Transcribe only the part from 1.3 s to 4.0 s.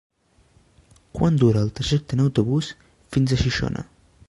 dura el trajecte en autobús fins a Xixona?